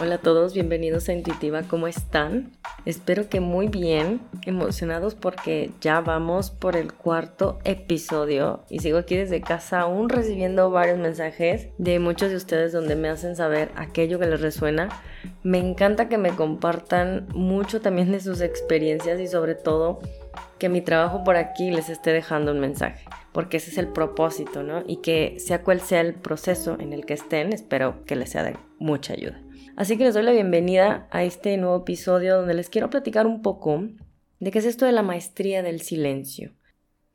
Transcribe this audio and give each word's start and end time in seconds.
Hola 0.00 0.16
a 0.16 0.18
todos, 0.18 0.54
bienvenidos 0.54 1.08
a 1.08 1.12
Intuitiva, 1.12 1.62
¿cómo 1.62 1.86
están? 1.86 2.50
Espero 2.84 3.28
que 3.28 3.38
muy 3.38 3.68
bien, 3.68 4.22
emocionados 4.44 5.14
porque 5.14 5.70
ya 5.80 6.00
vamos 6.00 6.50
por 6.50 6.74
el 6.74 6.92
cuarto 6.92 7.60
episodio 7.62 8.64
y 8.68 8.80
sigo 8.80 8.98
aquí 8.98 9.14
desde 9.14 9.40
casa 9.40 9.82
aún 9.82 10.08
recibiendo 10.08 10.68
varios 10.72 10.98
mensajes 10.98 11.68
de 11.78 12.00
muchos 12.00 12.30
de 12.30 12.36
ustedes 12.36 12.72
donde 12.72 12.96
me 12.96 13.08
hacen 13.08 13.36
saber 13.36 13.70
aquello 13.76 14.18
que 14.18 14.26
les 14.26 14.40
resuena. 14.40 14.88
Me 15.44 15.58
encanta 15.58 16.08
que 16.08 16.18
me 16.18 16.34
compartan 16.34 17.28
mucho 17.32 17.80
también 17.80 18.10
de 18.10 18.18
sus 18.18 18.40
experiencias 18.40 19.20
y 19.20 19.28
sobre 19.28 19.54
todo 19.54 20.00
que 20.58 20.68
mi 20.68 20.80
trabajo 20.80 21.22
por 21.22 21.36
aquí 21.36 21.70
les 21.70 21.88
esté 21.88 22.12
dejando 22.12 22.50
un 22.50 22.58
mensaje, 22.58 23.04
porque 23.30 23.58
ese 23.58 23.70
es 23.70 23.78
el 23.78 23.86
propósito, 23.86 24.64
¿no? 24.64 24.82
Y 24.88 24.96
que 24.96 25.36
sea 25.38 25.62
cual 25.62 25.80
sea 25.80 26.00
el 26.00 26.14
proceso 26.14 26.76
en 26.80 26.92
el 26.92 27.06
que 27.06 27.14
estén, 27.14 27.52
espero 27.52 28.04
que 28.06 28.16
les 28.16 28.30
sea 28.30 28.42
de 28.42 28.56
mucha 28.80 29.12
ayuda. 29.12 29.43
Así 29.76 29.98
que 29.98 30.04
les 30.04 30.14
doy 30.14 30.22
la 30.22 30.30
bienvenida 30.30 31.08
a 31.10 31.24
este 31.24 31.56
nuevo 31.56 31.78
episodio 31.78 32.36
donde 32.36 32.54
les 32.54 32.70
quiero 32.70 32.90
platicar 32.90 33.26
un 33.26 33.42
poco 33.42 33.88
de 34.38 34.50
qué 34.52 34.60
es 34.60 34.66
esto 34.66 34.86
de 34.86 34.92
la 34.92 35.02
maestría 35.02 35.64
del 35.64 35.80
silencio. 35.80 36.52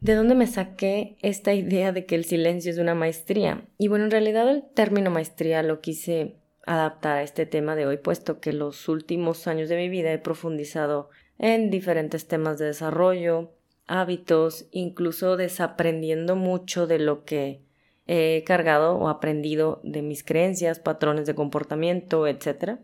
¿De 0.02 0.14
dónde 0.14 0.36
me 0.36 0.46
saqué 0.46 1.18
esta 1.22 1.54
idea 1.54 1.94
de 1.94 2.06
que 2.06 2.16
el 2.16 2.26
silencio 2.26 2.70
es 2.72 2.78
una 2.78 2.96
maestría? 2.96 3.66
Y 3.78 3.88
bueno, 3.88 4.06
en 4.06 4.12
realidad 4.12 4.50
el 4.50 4.64
término 4.74 5.10
maestría 5.10 5.64
lo 5.64 5.80
quise 5.80 6.36
adaptar 6.66 7.18
a 7.18 7.24
este 7.24 7.46
tema 7.46 7.78
de 7.78 7.86
hoy, 7.86 7.96
puesto 7.96 8.42
que 8.42 8.52
los 8.52 8.90
últimos 8.90 9.48
años 9.48 9.70
de 9.70 9.78
mi 9.78 9.88
vida 9.88 10.12
he 10.12 10.20
profundizado 10.20 11.10
en 11.38 11.70
diferentes 11.70 12.28
temas 12.28 12.60
de 12.60 12.66
desarrollo, 12.66 13.54
hábitos, 13.88 14.68
incluso 14.72 15.38
desaprendiendo 15.38 16.36
mucho 16.36 16.88
de 16.88 17.00
lo 17.00 17.24
que 17.24 17.62
he 18.10 18.44
cargado 18.44 18.98
o 18.98 19.08
aprendido 19.08 19.80
de 19.84 20.02
mis 20.02 20.24
creencias, 20.24 20.80
patrones 20.80 21.28
de 21.28 21.36
comportamiento, 21.36 22.26
etc. 22.26 22.80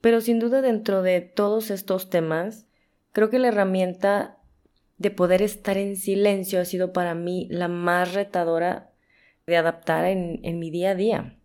Pero 0.00 0.20
sin 0.20 0.38
duda 0.38 0.62
dentro 0.62 1.02
de 1.02 1.20
todos 1.20 1.72
estos 1.72 2.08
temas, 2.08 2.66
creo 3.10 3.30
que 3.30 3.40
la 3.40 3.48
herramienta 3.48 4.38
de 4.98 5.10
poder 5.10 5.42
estar 5.42 5.76
en 5.76 5.96
silencio 5.96 6.60
ha 6.60 6.64
sido 6.64 6.92
para 6.92 7.16
mí 7.16 7.48
la 7.50 7.66
más 7.66 8.14
retadora 8.14 8.92
de 9.48 9.56
adaptar 9.56 10.04
en, 10.04 10.38
en 10.44 10.60
mi 10.60 10.70
día 10.70 10.92
a 10.92 10.94
día. 10.94 11.36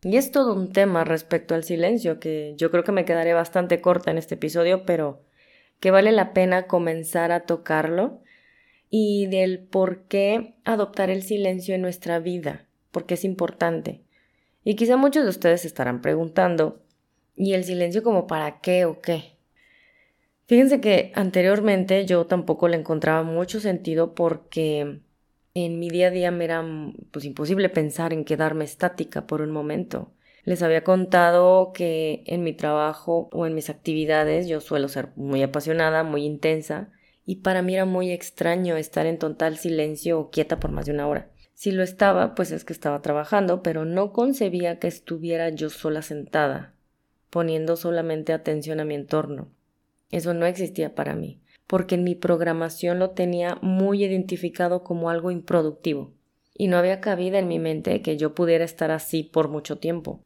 Y 0.00 0.16
es 0.16 0.32
todo 0.32 0.54
un 0.54 0.72
tema 0.72 1.04
respecto 1.04 1.54
al 1.54 1.64
silencio 1.64 2.18
que 2.18 2.54
yo 2.56 2.70
creo 2.70 2.82
que 2.82 2.92
me 2.92 3.04
quedaré 3.04 3.34
bastante 3.34 3.82
corta 3.82 4.10
en 4.10 4.16
este 4.16 4.36
episodio, 4.36 4.86
pero 4.86 5.20
que 5.80 5.90
vale 5.90 6.12
la 6.12 6.32
pena 6.32 6.66
comenzar 6.66 7.30
a 7.30 7.40
tocarlo 7.40 8.22
y 8.94 9.24
del 9.24 9.58
por 9.58 10.02
qué 10.02 10.54
adoptar 10.64 11.08
el 11.08 11.22
silencio 11.22 11.74
en 11.74 11.80
nuestra 11.80 12.18
vida, 12.18 12.66
porque 12.90 13.14
es 13.14 13.24
importante. 13.24 14.02
Y 14.64 14.76
quizá 14.76 14.98
muchos 14.98 15.22
de 15.24 15.30
ustedes 15.30 15.64
estarán 15.64 16.02
preguntando, 16.02 16.82
¿y 17.34 17.54
el 17.54 17.64
silencio 17.64 18.02
como 18.02 18.26
para 18.26 18.60
qué 18.60 18.84
o 18.84 19.00
qué? 19.00 19.38
Fíjense 20.44 20.82
que 20.82 21.10
anteriormente 21.14 22.04
yo 22.04 22.26
tampoco 22.26 22.68
le 22.68 22.76
encontraba 22.76 23.22
mucho 23.22 23.60
sentido 23.60 24.14
porque 24.14 25.00
en 25.54 25.78
mi 25.78 25.88
día 25.88 26.08
a 26.08 26.10
día 26.10 26.30
me 26.30 26.44
era 26.44 26.62
pues 27.12 27.24
imposible 27.24 27.70
pensar 27.70 28.12
en 28.12 28.26
quedarme 28.26 28.66
estática 28.66 29.26
por 29.26 29.40
un 29.40 29.52
momento. 29.52 30.12
Les 30.44 30.62
había 30.62 30.84
contado 30.84 31.72
que 31.72 32.24
en 32.26 32.42
mi 32.44 32.52
trabajo 32.52 33.30
o 33.32 33.46
en 33.46 33.54
mis 33.54 33.70
actividades 33.70 34.48
yo 34.48 34.60
suelo 34.60 34.88
ser 34.88 35.12
muy 35.16 35.42
apasionada, 35.42 36.02
muy 36.02 36.26
intensa, 36.26 36.90
y 37.24 37.36
para 37.36 37.62
mí 37.62 37.74
era 37.74 37.84
muy 37.84 38.10
extraño 38.10 38.76
estar 38.76 39.06
en 39.06 39.18
total 39.18 39.56
silencio 39.56 40.18
o 40.18 40.30
quieta 40.30 40.58
por 40.58 40.72
más 40.72 40.86
de 40.86 40.92
una 40.92 41.06
hora. 41.06 41.30
Si 41.54 41.70
lo 41.70 41.82
estaba, 41.82 42.34
pues 42.34 42.50
es 42.50 42.64
que 42.64 42.72
estaba 42.72 43.02
trabajando, 43.02 43.62
pero 43.62 43.84
no 43.84 44.12
concebía 44.12 44.78
que 44.78 44.88
estuviera 44.88 45.48
yo 45.50 45.70
sola 45.70 46.02
sentada, 46.02 46.74
poniendo 47.30 47.76
solamente 47.76 48.32
atención 48.32 48.80
a 48.80 48.84
mi 48.84 48.94
entorno. 48.94 49.48
Eso 50.10 50.34
no 50.34 50.46
existía 50.46 50.94
para 50.94 51.14
mí, 51.14 51.40
porque 51.66 51.94
en 51.94 52.04
mi 52.04 52.14
programación 52.14 52.98
lo 52.98 53.10
tenía 53.10 53.58
muy 53.62 54.04
identificado 54.04 54.82
como 54.82 55.08
algo 55.08 55.30
improductivo, 55.30 56.12
y 56.54 56.66
no 56.66 56.76
había 56.76 57.00
cabida 57.00 57.38
en 57.38 57.48
mi 57.48 57.58
mente 57.58 58.02
que 58.02 58.16
yo 58.16 58.34
pudiera 58.34 58.64
estar 58.64 58.90
así 58.90 59.22
por 59.22 59.48
mucho 59.48 59.78
tiempo. 59.78 60.20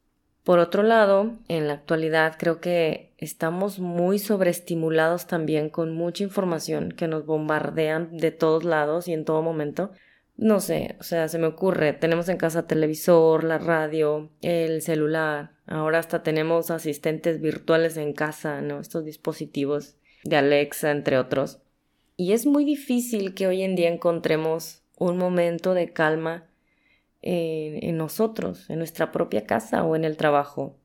Por 0.47 0.59
otro 0.59 0.81
lado, 0.81 1.33
en 1.49 1.67
la 1.67 1.73
actualidad 1.73 2.37
creo 2.39 2.61
que 2.61 3.11
estamos 3.17 3.79
muy 3.79 4.17
sobreestimulados 4.17 5.27
también 5.27 5.69
con 5.69 5.93
mucha 5.93 6.23
información 6.23 6.93
que 6.93 7.09
nos 7.09 7.25
bombardean 7.25 8.15
de 8.15 8.31
todos 8.31 8.63
lados 8.63 9.09
y 9.09 9.13
en 9.13 9.25
todo 9.25 9.41
momento. 9.41 9.91
No 10.37 10.61
sé, 10.61 10.95
o 11.01 11.03
sea, 11.03 11.27
se 11.27 11.37
me 11.37 11.47
ocurre, 11.47 11.91
tenemos 11.91 12.29
en 12.29 12.37
casa 12.37 12.65
televisor, 12.65 13.43
la 13.43 13.57
radio, 13.57 14.29
el 14.41 14.81
celular, 14.81 15.51
ahora 15.65 15.99
hasta 15.99 16.23
tenemos 16.23 16.71
asistentes 16.71 17.41
virtuales 17.41 17.97
en 17.97 18.13
casa, 18.13 18.61
¿no? 18.61 18.79
Estos 18.79 19.03
dispositivos 19.03 19.97
de 20.23 20.37
Alexa, 20.37 20.91
entre 20.91 21.17
otros. 21.17 21.59
Y 22.15 22.31
es 22.31 22.45
muy 22.45 22.63
difícil 22.63 23.33
que 23.33 23.47
hoy 23.47 23.63
en 23.63 23.75
día 23.75 23.89
encontremos 23.89 24.81
un 24.97 25.17
momento 25.17 25.73
de 25.73 25.91
calma 25.91 26.46
en, 27.27 27.97
nosotros, 27.97 28.69
en 28.69 28.77
nuestra 28.77 29.11
propia 29.11 29.45
casa 29.45 29.83
o 29.83 29.95
en 29.95 30.05
el 30.05 30.15
trabajo. 30.15 30.77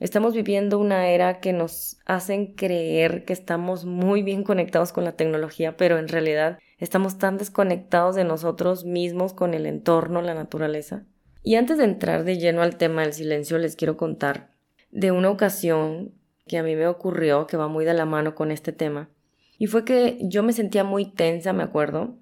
Estamos 0.00 0.34
viviendo 0.34 0.78
una 0.78 1.08
era 1.08 1.40
que 1.40 1.52
nos 1.52 1.98
hacen 2.04 2.54
creer 2.54 3.24
que 3.24 3.32
estamos 3.32 3.84
muy 3.84 4.22
bien 4.22 4.42
conectados 4.42 4.92
con 4.92 5.04
la 5.04 5.12
tecnología, 5.12 5.76
pero 5.76 5.98
en 5.98 6.08
realidad 6.08 6.58
estamos 6.78 7.18
tan 7.18 7.38
desconectados 7.38 8.16
de 8.16 8.24
nosotros 8.24 8.84
mismos 8.84 9.32
con 9.32 9.54
el 9.54 9.64
entorno, 9.64 10.20
la 10.22 10.34
naturaleza. 10.34 11.04
Y 11.42 11.54
antes 11.54 11.78
de 11.78 11.84
entrar 11.84 12.24
de 12.24 12.38
lleno 12.38 12.62
al 12.62 12.76
tema 12.76 13.02
del 13.02 13.12
silencio, 13.12 13.56
les 13.56 13.76
quiero 13.76 13.96
contar 13.96 14.50
de 14.90 15.12
una 15.12 15.30
ocasión 15.30 16.12
que 16.46 16.58
a 16.58 16.62
mí 16.62 16.74
me 16.74 16.88
ocurrió, 16.88 17.46
que 17.46 17.56
va 17.56 17.68
muy 17.68 17.84
de 17.84 17.94
la 17.94 18.04
mano 18.04 18.34
con 18.34 18.50
este 18.50 18.72
tema. 18.72 19.08
Y 19.56 19.68
fue 19.68 19.84
que 19.84 20.18
yo 20.20 20.42
me 20.42 20.52
sentía 20.52 20.84
muy 20.84 21.06
tensa, 21.06 21.52
me 21.52 21.62
acuerdo, 21.62 22.18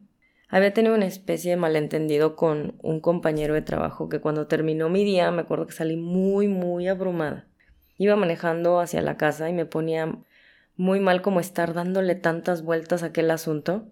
había 0.56 0.72
tenido 0.72 0.94
una 0.94 1.06
especie 1.06 1.50
de 1.50 1.56
malentendido 1.56 2.36
con 2.36 2.76
un 2.80 3.00
compañero 3.00 3.54
de 3.54 3.62
trabajo 3.62 4.08
que 4.08 4.20
cuando 4.20 4.46
terminó 4.46 4.88
mi 4.88 5.02
día 5.02 5.32
me 5.32 5.42
acuerdo 5.42 5.66
que 5.66 5.72
salí 5.72 5.96
muy, 5.96 6.46
muy 6.46 6.86
abrumada. 6.86 7.48
Iba 7.98 8.14
manejando 8.14 8.78
hacia 8.78 9.02
la 9.02 9.16
casa 9.16 9.50
y 9.50 9.52
me 9.52 9.66
ponía 9.66 10.16
muy 10.76 11.00
mal 11.00 11.22
como 11.22 11.40
estar 11.40 11.74
dándole 11.74 12.14
tantas 12.14 12.62
vueltas 12.62 13.02
a 13.02 13.06
aquel 13.06 13.32
asunto 13.32 13.88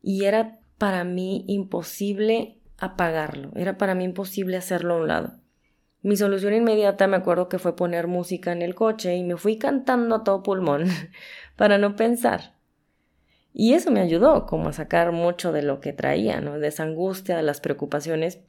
y 0.00 0.24
era 0.24 0.60
para 0.78 1.04
mí 1.04 1.44
imposible 1.46 2.56
apagarlo, 2.78 3.50
era 3.54 3.76
para 3.76 3.94
mí 3.94 4.04
imposible 4.04 4.56
hacerlo 4.56 4.94
a 4.94 5.00
un 5.02 5.08
lado. 5.08 5.32
Mi 6.00 6.16
solución 6.16 6.54
inmediata 6.54 7.06
me 7.06 7.18
acuerdo 7.18 7.50
que 7.50 7.58
fue 7.58 7.76
poner 7.76 8.06
música 8.06 8.50
en 8.52 8.62
el 8.62 8.74
coche 8.74 9.14
y 9.14 9.24
me 9.24 9.36
fui 9.36 9.58
cantando 9.58 10.14
a 10.14 10.24
todo 10.24 10.42
pulmón 10.42 10.86
para 11.56 11.76
no 11.76 11.96
pensar. 11.96 12.61
Y 13.52 13.74
eso 13.74 13.90
me 13.90 14.00
ayudó 14.00 14.46
como 14.46 14.68
a 14.68 14.72
sacar 14.72 15.12
mucho 15.12 15.52
de 15.52 15.62
lo 15.62 15.80
que 15.80 15.92
traía, 15.92 16.40
¿no? 16.40 16.58
De 16.58 16.68
esa 16.68 16.84
angustia, 16.84 17.36
de 17.36 17.42
las 17.42 17.60
preocupaciones. 17.60 18.40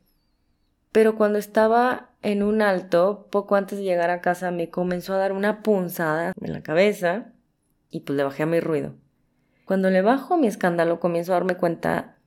Pero 0.91 1.15
cuando 1.15 1.39
estaba 1.39 2.11
en 2.21 2.43
un 2.43 2.61
alto, 2.61 3.27
poco 3.31 3.55
antes 3.55 3.79
de 3.79 3.83
llegar 3.83 4.09
a 4.09 4.21
casa, 4.21 4.51
me 4.51 4.69
comenzó 4.69 5.13
a 5.13 5.17
dar 5.17 5.33
una 5.33 5.63
punzada 5.63 6.33
en 6.39 6.53
la 6.53 6.63
cabeza 6.63 7.33
y 7.89 8.01
pues 8.01 8.15
le 8.15 8.23
bajé 8.23 8.43
a 8.43 8.47
mi 8.47 8.59
ruido. 8.59 8.95
Cuando 9.65 9.89
le 9.89 10.01
bajo 10.01 10.37
mi 10.37 10.47
escándalo, 10.47 10.99
comienzo 10.99 11.31
a 11.31 11.35
darme 11.35 11.57
cuenta 11.57 12.17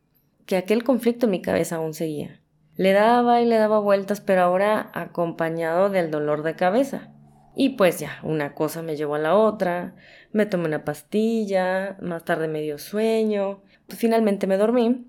que 0.47 0.57
aquel 0.57 0.85
conflicto 0.85 1.27
en 1.27 1.33
mi 1.33 1.43
cabeza 1.43 1.77
aún 1.77 1.95
seguía. 1.95 2.41
Le 2.77 2.93
daba 2.93 3.41
y 3.41 3.47
le 3.47 3.57
daba 3.57 3.79
vueltas, 3.79 4.21
pero 4.21 4.43
ahora 4.43 4.91
acompañado 4.95 5.89
del 5.89 6.11
dolor 6.11 6.43
de 6.43 6.57
cabeza. 6.57 7.13
Y 7.59 7.71
pues 7.71 7.99
ya, 7.99 8.21
una 8.23 8.55
cosa 8.55 8.83
me 8.83 8.97
llevó 8.97 9.15
a 9.15 9.19
la 9.19 9.35
otra, 9.35 9.97
me 10.31 10.45
tomé 10.45 10.67
una 10.67 10.85
pastilla, 10.85 11.97
más 12.03 12.23
tarde 12.23 12.49
me 12.49 12.61
dio 12.61 12.77
sueño, 12.77 13.63
pues 13.87 13.99
finalmente 13.99 14.47
me 14.47 14.59
dormí. 14.59 15.07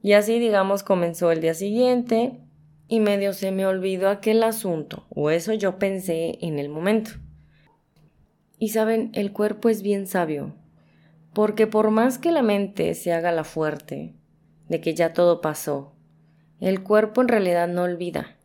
Y 0.00 0.12
así, 0.12 0.38
digamos, 0.38 0.84
comenzó 0.84 1.32
el 1.32 1.40
día 1.40 1.52
siguiente 1.52 2.38
y 2.86 3.00
medio 3.00 3.32
se 3.32 3.50
me 3.50 3.66
olvidó 3.66 4.08
aquel 4.08 4.44
asunto, 4.44 5.04
o 5.10 5.30
eso 5.30 5.52
yo 5.52 5.80
pensé 5.80 6.38
en 6.40 6.60
el 6.60 6.68
momento. 6.68 7.10
Y 8.56 8.68
saben, 8.68 9.10
el 9.12 9.32
cuerpo 9.32 9.68
es 9.68 9.82
bien 9.82 10.06
sabio, 10.06 10.54
porque 11.34 11.66
por 11.66 11.90
más 11.90 12.18
que 12.18 12.30
la 12.30 12.42
mente 12.42 12.94
se 12.94 13.12
haga 13.12 13.32
la 13.32 13.42
fuerte, 13.42 14.14
de 14.68 14.80
que 14.80 14.94
ya 14.94 15.12
todo 15.12 15.40
pasó, 15.40 15.96
el 16.60 16.84
cuerpo 16.84 17.20
en 17.20 17.28
realidad 17.28 17.66
no 17.66 17.82
olvida. 17.82 18.36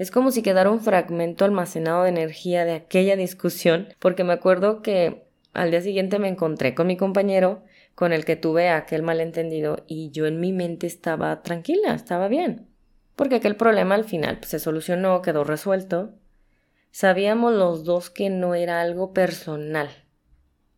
Es 0.00 0.10
como 0.10 0.30
si 0.30 0.40
quedara 0.40 0.70
un 0.70 0.80
fragmento 0.80 1.44
almacenado 1.44 2.04
de 2.04 2.08
energía 2.08 2.64
de 2.64 2.72
aquella 2.72 3.16
discusión, 3.16 3.88
porque 3.98 4.24
me 4.24 4.32
acuerdo 4.32 4.80
que 4.80 5.26
al 5.52 5.70
día 5.70 5.82
siguiente 5.82 6.18
me 6.18 6.28
encontré 6.28 6.74
con 6.74 6.86
mi 6.86 6.96
compañero 6.96 7.64
con 7.94 8.14
el 8.14 8.24
que 8.24 8.34
tuve 8.34 8.70
aquel 8.70 9.02
malentendido 9.02 9.84
y 9.86 10.10
yo 10.10 10.24
en 10.24 10.40
mi 10.40 10.54
mente 10.54 10.86
estaba 10.86 11.42
tranquila, 11.42 11.92
estaba 11.92 12.28
bien, 12.28 12.66
porque 13.14 13.34
aquel 13.34 13.56
problema 13.56 13.94
al 13.94 14.04
final 14.06 14.38
pues, 14.38 14.48
se 14.48 14.58
solucionó, 14.58 15.20
quedó 15.20 15.44
resuelto. 15.44 16.14
Sabíamos 16.90 17.52
los 17.52 17.84
dos 17.84 18.08
que 18.08 18.30
no 18.30 18.54
era 18.54 18.80
algo 18.80 19.12
personal, 19.12 19.90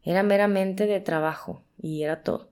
era 0.02 0.24
meramente 0.24 0.88
de 0.88 0.98
trabajo 0.98 1.62
y 1.78 2.02
era 2.02 2.24
todo. 2.24 2.50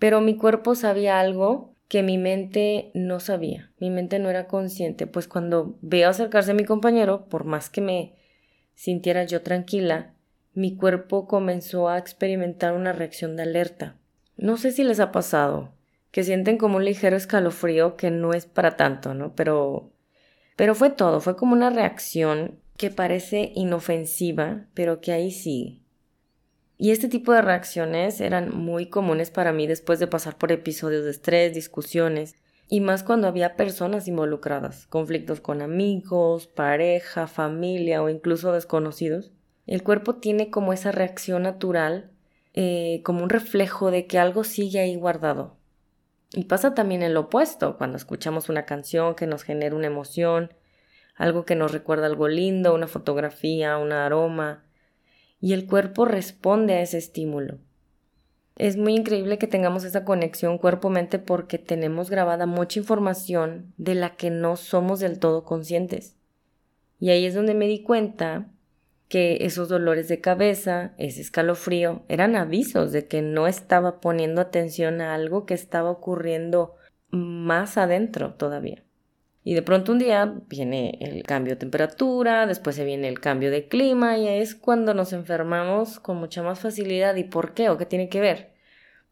Pero 0.00 0.20
mi 0.22 0.34
cuerpo 0.34 0.74
sabía 0.74 1.20
algo 1.20 1.76
que 1.88 2.02
mi 2.02 2.18
mente 2.18 2.90
no 2.94 3.18
sabía, 3.18 3.72
mi 3.78 3.90
mente 3.90 4.18
no 4.18 4.30
era 4.30 4.46
consciente, 4.46 5.06
pues 5.06 5.26
cuando 5.26 5.78
veo 5.80 6.08
acercarse 6.08 6.50
a 6.50 6.54
mi 6.54 6.64
compañero, 6.64 7.26
por 7.28 7.44
más 7.44 7.70
que 7.70 7.80
me 7.80 8.14
sintiera 8.74 9.24
yo 9.24 9.42
tranquila, 9.42 10.14
mi 10.54 10.76
cuerpo 10.76 11.26
comenzó 11.26 11.88
a 11.88 11.98
experimentar 11.98 12.74
una 12.74 12.92
reacción 12.92 13.36
de 13.36 13.44
alerta. 13.44 13.96
No 14.36 14.56
sé 14.56 14.72
si 14.72 14.84
les 14.84 15.00
ha 15.00 15.12
pasado, 15.12 15.72
que 16.10 16.24
sienten 16.24 16.58
como 16.58 16.76
un 16.76 16.84
ligero 16.84 17.16
escalofrío 17.16 17.96
que 17.96 18.10
no 18.10 18.32
es 18.32 18.46
para 18.46 18.76
tanto, 18.76 19.14
¿no? 19.14 19.34
Pero 19.34 19.92
pero 20.58 20.74
fue 20.74 20.90
todo, 20.90 21.20
fue 21.20 21.36
como 21.36 21.52
una 21.52 21.70
reacción 21.70 22.58
que 22.76 22.90
parece 22.90 23.52
inofensiva, 23.54 24.66
pero 24.74 25.00
que 25.00 25.12
ahí 25.12 25.30
sigue. 25.30 25.78
Y 26.80 26.92
este 26.92 27.08
tipo 27.08 27.32
de 27.32 27.42
reacciones 27.42 28.20
eran 28.20 28.56
muy 28.56 28.88
comunes 28.88 29.30
para 29.30 29.52
mí 29.52 29.66
después 29.66 29.98
de 29.98 30.06
pasar 30.06 30.38
por 30.38 30.52
episodios 30.52 31.04
de 31.04 31.10
estrés, 31.10 31.52
discusiones, 31.52 32.36
y 32.68 32.80
más 32.80 33.02
cuando 33.02 33.26
había 33.26 33.56
personas 33.56 34.06
involucradas, 34.06 34.86
conflictos 34.86 35.40
con 35.40 35.60
amigos, 35.60 36.46
pareja, 36.46 37.26
familia 37.26 38.00
o 38.00 38.08
incluso 38.08 38.52
desconocidos. 38.52 39.32
El 39.66 39.82
cuerpo 39.82 40.16
tiene 40.16 40.50
como 40.50 40.72
esa 40.72 40.92
reacción 40.92 41.42
natural, 41.42 42.12
eh, 42.54 43.02
como 43.04 43.24
un 43.24 43.30
reflejo 43.30 43.90
de 43.90 44.06
que 44.06 44.20
algo 44.20 44.44
sigue 44.44 44.78
ahí 44.78 44.94
guardado. 44.94 45.56
Y 46.32 46.44
pasa 46.44 46.74
también 46.74 47.02
en 47.02 47.12
lo 47.12 47.20
opuesto, 47.20 47.76
cuando 47.76 47.96
escuchamos 47.96 48.48
una 48.48 48.66
canción 48.66 49.16
que 49.16 49.26
nos 49.26 49.42
genera 49.42 49.74
una 49.74 49.88
emoción, 49.88 50.54
algo 51.16 51.44
que 51.44 51.56
nos 51.56 51.72
recuerda 51.72 52.06
algo 52.06 52.28
lindo, 52.28 52.74
una 52.74 52.86
fotografía, 52.86 53.78
un 53.78 53.92
aroma, 53.92 54.67
y 55.40 55.52
el 55.52 55.66
cuerpo 55.66 56.04
responde 56.04 56.74
a 56.74 56.82
ese 56.82 56.98
estímulo. 56.98 57.58
Es 58.56 58.76
muy 58.76 58.96
increíble 58.96 59.38
que 59.38 59.46
tengamos 59.46 59.84
esa 59.84 60.04
conexión 60.04 60.58
cuerpo-mente 60.58 61.20
porque 61.20 61.58
tenemos 61.58 62.10
grabada 62.10 62.46
mucha 62.46 62.80
información 62.80 63.72
de 63.76 63.94
la 63.94 64.16
que 64.16 64.30
no 64.30 64.56
somos 64.56 64.98
del 64.98 65.20
todo 65.20 65.44
conscientes. 65.44 66.16
Y 66.98 67.10
ahí 67.10 67.24
es 67.24 67.34
donde 67.34 67.54
me 67.54 67.68
di 67.68 67.84
cuenta 67.84 68.48
que 69.08 69.38
esos 69.42 69.68
dolores 69.68 70.08
de 70.08 70.20
cabeza, 70.20 70.92
ese 70.98 71.20
escalofrío, 71.20 72.02
eran 72.08 72.34
avisos 72.34 72.90
de 72.90 73.06
que 73.06 73.22
no 73.22 73.46
estaba 73.46 74.00
poniendo 74.00 74.40
atención 74.40 75.00
a 75.00 75.14
algo 75.14 75.46
que 75.46 75.54
estaba 75.54 75.90
ocurriendo 75.90 76.74
más 77.10 77.78
adentro 77.78 78.34
todavía. 78.34 78.84
Y 79.48 79.54
de 79.54 79.62
pronto 79.62 79.92
un 79.92 79.98
día 79.98 80.34
viene 80.46 80.98
el 81.00 81.22
cambio 81.22 81.54
de 81.54 81.60
temperatura, 81.60 82.46
después 82.46 82.76
se 82.76 82.84
viene 82.84 83.08
el 83.08 83.18
cambio 83.18 83.50
de 83.50 83.66
clima 83.66 84.18
y 84.18 84.28
es 84.28 84.54
cuando 84.54 84.92
nos 84.92 85.14
enfermamos 85.14 86.00
con 86.00 86.18
mucha 86.18 86.42
más 86.42 86.60
facilidad. 86.60 87.16
¿Y 87.16 87.24
por 87.24 87.54
qué? 87.54 87.70
¿O 87.70 87.78
qué 87.78 87.86
tiene 87.86 88.10
que 88.10 88.20
ver? 88.20 88.52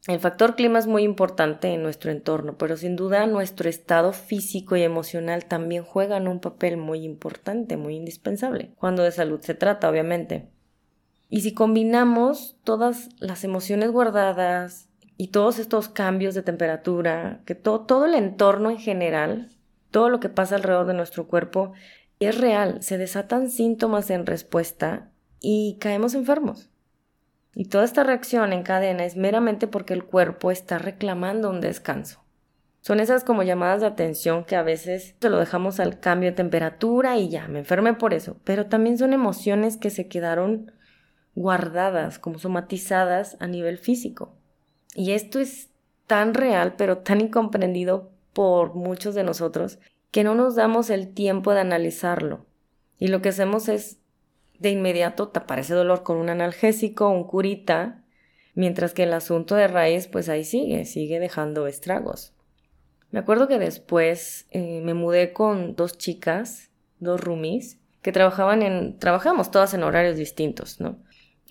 El 0.06 0.20
factor 0.20 0.54
clima 0.54 0.78
es 0.78 0.86
muy 0.86 1.04
importante 1.04 1.68
en 1.68 1.82
nuestro 1.82 2.10
entorno, 2.10 2.58
pero 2.58 2.76
sin 2.76 2.96
duda 2.96 3.26
nuestro 3.26 3.70
estado 3.70 4.12
físico 4.12 4.76
y 4.76 4.82
emocional 4.82 5.46
también 5.46 5.84
juegan 5.84 6.28
un 6.28 6.40
papel 6.40 6.76
muy 6.76 7.02
importante, 7.02 7.78
muy 7.78 7.96
indispensable, 7.96 8.72
cuando 8.76 9.04
de 9.04 9.12
salud 9.12 9.40
se 9.40 9.54
trata, 9.54 9.88
obviamente. 9.88 10.50
Y 11.30 11.40
si 11.40 11.54
combinamos 11.54 12.58
todas 12.62 13.08
las 13.20 13.42
emociones 13.42 13.90
guardadas 13.90 14.90
y 15.16 15.28
todos 15.28 15.58
estos 15.58 15.88
cambios 15.88 16.34
de 16.34 16.42
temperatura, 16.42 17.40
que 17.46 17.54
todo 17.54 18.04
el 18.04 18.14
entorno 18.14 18.70
en 18.70 18.78
general 18.78 19.55
todo 19.96 20.10
lo 20.10 20.20
que 20.20 20.28
pasa 20.28 20.56
alrededor 20.56 20.86
de 20.86 20.92
nuestro 20.92 21.26
cuerpo 21.26 21.72
es 22.20 22.36
real, 22.36 22.82
se 22.82 22.98
desatan 22.98 23.48
síntomas 23.50 24.10
en 24.10 24.26
respuesta 24.26 25.08
y 25.40 25.78
caemos 25.80 26.12
enfermos. 26.12 26.68
Y 27.54 27.70
toda 27.70 27.86
esta 27.86 28.04
reacción 28.04 28.52
en 28.52 28.62
cadena 28.62 29.06
es 29.06 29.16
meramente 29.16 29.66
porque 29.66 29.94
el 29.94 30.04
cuerpo 30.04 30.50
está 30.50 30.76
reclamando 30.76 31.48
un 31.48 31.62
descanso. 31.62 32.22
Son 32.82 33.00
esas 33.00 33.24
como 33.24 33.42
llamadas 33.42 33.80
de 33.80 33.86
atención 33.86 34.44
que 34.44 34.56
a 34.56 34.62
veces 34.62 35.14
se 35.18 35.30
lo 35.30 35.38
dejamos 35.38 35.80
al 35.80 35.98
cambio 35.98 36.28
de 36.28 36.36
temperatura 36.36 37.16
y 37.16 37.30
ya, 37.30 37.48
me 37.48 37.60
enfermé 37.60 37.94
por 37.94 38.12
eso, 38.12 38.36
pero 38.44 38.66
también 38.66 38.98
son 38.98 39.14
emociones 39.14 39.78
que 39.78 39.88
se 39.88 40.08
quedaron 40.08 40.72
guardadas, 41.34 42.18
como 42.18 42.38
somatizadas 42.38 43.38
a 43.40 43.46
nivel 43.46 43.78
físico. 43.78 44.34
Y 44.94 45.12
esto 45.12 45.40
es 45.40 45.70
tan 46.06 46.34
real, 46.34 46.74
pero 46.76 46.98
tan 46.98 47.22
incomprendido 47.22 48.14
por 48.36 48.74
muchos 48.74 49.14
de 49.14 49.24
nosotros 49.24 49.78
que 50.10 50.22
no 50.22 50.34
nos 50.34 50.56
damos 50.56 50.90
el 50.90 51.14
tiempo 51.14 51.54
de 51.54 51.60
analizarlo. 51.60 52.44
Y 52.98 53.08
lo 53.08 53.22
que 53.22 53.30
hacemos 53.30 53.70
es 53.70 53.96
de 54.58 54.68
inmediato 54.68 55.28
tapar 55.28 55.58
ese 55.58 55.72
dolor 55.72 56.02
con 56.02 56.18
un 56.18 56.28
analgésico, 56.28 57.08
un 57.08 57.24
curita, 57.24 58.04
mientras 58.54 58.92
que 58.92 59.04
el 59.04 59.14
asunto 59.14 59.54
de 59.54 59.68
raíz 59.68 60.06
pues 60.06 60.28
ahí 60.28 60.44
sigue, 60.44 60.84
sigue 60.84 61.18
dejando 61.18 61.66
estragos. 61.66 62.34
Me 63.10 63.20
acuerdo 63.20 63.48
que 63.48 63.58
después 63.58 64.46
eh, 64.50 64.82
me 64.82 64.92
mudé 64.92 65.32
con 65.32 65.74
dos 65.74 65.96
chicas, 65.96 66.70
dos 66.98 67.18
roomies, 67.18 67.78
que 68.02 68.12
trabajaban 68.12 68.60
en, 68.60 68.98
trabajamos 68.98 69.50
todas 69.50 69.72
en 69.72 69.82
horarios 69.82 70.18
distintos, 70.18 70.78
¿no? 70.78 70.98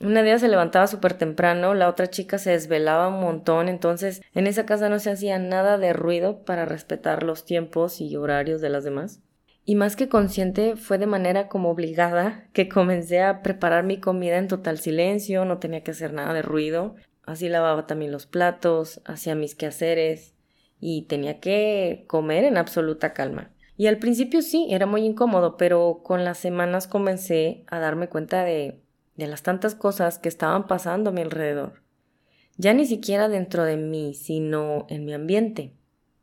Una 0.01 0.23
día 0.23 0.37
se 0.39 0.49
levantaba 0.49 0.87
súper 0.87 1.13
temprano, 1.13 1.73
la 1.73 1.87
otra 1.87 2.09
chica 2.09 2.37
se 2.37 2.51
desvelaba 2.51 3.07
un 3.07 3.21
montón, 3.21 3.69
entonces 3.69 4.21
en 4.33 4.45
esa 4.45 4.65
casa 4.65 4.89
no 4.89 4.99
se 4.99 5.09
hacía 5.09 5.39
nada 5.39 5.77
de 5.77 5.93
ruido 5.93 6.43
para 6.43 6.65
respetar 6.65 7.23
los 7.23 7.45
tiempos 7.45 8.01
y 8.01 8.15
horarios 8.17 8.59
de 8.59 8.69
las 8.69 8.83
demás. 8.83 9.21
Y 9.63 9.75
más 9.75 9.95
que 9.95 10.09
consciente, 10.09 10.75
fue 10.75 10.97
de 10.97 11.07
manera 11.07 11.47
como 11.47 11.71
obligada 11.71 12.47
que 12.51 12.67
comencé 12.67 13.21
a 13.21 13.41
preparar 13.41 13.85
mi 13.85 13.99
comida 13.99 14.37
en 14.37 14.49
total 14.49 14.79
silencio, 14.79 15.45
no 15.45 15.59
tenía 15.59 15.81
que 15.81 15.91
hacer 15.91 16.11
nada 16.11 16.33
de 16.33 16.41
ruido. 16.41 16.95
Así 17.23 17.47
lavaba 17.47 17.87
también 17.87 18.11
los 18.11 18.27
platos, 18.27 19.01
hacía 19.05 19.33
mis 19.33 19.55
quehaceres 19.55 20.35
y 20.79 21.03
tenía 21.03 21.39
que 21.39 22.03
comer 22.07 22.43
en 22.43 22.57
absoluta 22.57 23.13
calma. 23.13 23.49
Y 23.77 23.87
al 23.87 23.97
principio 23.97 24.41
sí, 24.41 24.67
era 24.69 24.85
muy 24.85 25.03
incómodo, 25.03 25.57
pero 25.57 26.01
con 26.03 26.23
las 26.23 26.37
semanas 26.37 26.87
comencé 26.87 27.63
a 27.67 27.79
darme 27.79 28.07
cuenta 28.07 28.43
de 28.43 28.84
de 29.15 29.27
las 29.27 29.43
tantas 29.43 29.75
cosas 29.75 30.19
que 30.19 30.29
estaban 30.29 30.67
pasando 30.67 31.09
a 31.09 31.13
mi 31.13 31.21
alrededor, 31.21 31.83
ya 32.57 32.73
ni 32.73 32.85
siquiera 32.85 33.27
dentro 33.27 33.63
de 33.63 33.77
mí, 33.77 34.13
sino 34.13 34.85
en 34.89 35.05
mi 35.05 35.13
ambiente. 35.13 35.73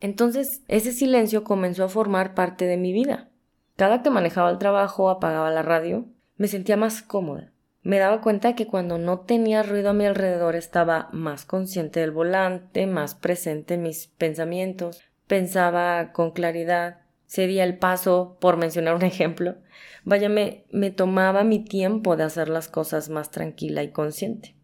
Entonces 0.00 0.62
ese 0.68 0.92
silencio 0.92 1.44
comenzó 1.44 1.84
a 1.84 1.88
formar 1.88 2.34
parte 2.34 2.64
de 2.64 2.76
mi 2.76 2.92
vida. 2.92 3.30
Cada 3.76 4.02
que 4.02 4.10
manejaba 4.10 4.50
el 4.50 4.58
trabajo, 4.58 5.10
apagaba 5.10 5.50
la 5.50 5.62
radio, 5.62 6.06
me 6.36 6.48
sentía 6.48 6.76
más 6.76 7.02
cómoda. 7.02 7.52
Me 7.82 7.98
daba 7.98 8.20
cuenta 8.20 8.54
que 8.54 8.66
cuando 8.66 8.98
no 8.98 9.20
tenía 9.20 9.62
ruido 9.62 9.90
a 9.90 9.92
mi 9.92 10.06
alrededor 10.06 10.54
estaba 10.54 11.08
más 11.12 11.44
consciente 11.44 12.00
del 12.00 12.12
volante, 12.12 12.86
más 12.86 13.14
presente 13.14 13.74
en 13.74 13.82
mis 13.82 14.06
pensamientos, 14.06 15.02
pensaba 15.26 16.12
con 16.12 16.30
claridad, 16.30 17.01
sería 17.32 17.64
el 17.64 17.78
paso, 17.78 18.36
por 18.42 18.58
mencionar 18.58 18.94
un 18.94 19.02
ejemplo, 19.04 19.56
vaya, 20.04 20.28
me, 20.28 20.66
me 20.70 20.90
tomaba 20.90 21.44
mi 21.44 21.64
tiempo 21.64 22.14
de 22.14 22.24
hacer 22.24 22.50
las 22.50 22.68
cosas 22.68 23.08
más 23.08 23.30
tranquila 23.30 23.82
y 23.82 23.90
consciente. 23.90 24.54